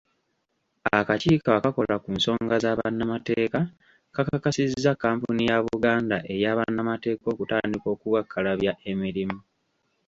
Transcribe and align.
Akakiiko 0.99 1.49
akakola 1.57 1.95
ku 2.03 2.09
nsonga 2.17 2.55
z'abannamateeka, 2.63 3.59
kakakasizza 4.15 4.91
kampuni 5.03 5.41
ya 5.49 5.57
Buganda 5.65 6.17
eya 6.33 6.51
Bannamateeka 6.57 7.25
okutandika 7.33 7.87
okukakkalabya 7.95 8.73
emirimu. 8.91 9.39